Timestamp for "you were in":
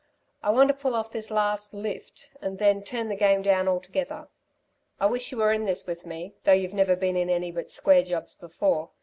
5.31-5.65